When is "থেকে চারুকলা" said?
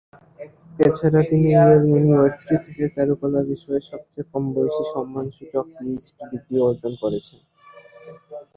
2.65-3.41